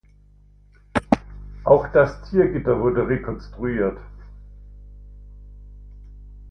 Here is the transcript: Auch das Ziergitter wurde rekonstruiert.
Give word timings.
Auch 1.63 1.87
das 1.93 2.27
Ziergitter 2.27 2.79
wurde 2.79 3.07
rekonstruiert. 3.07 3.99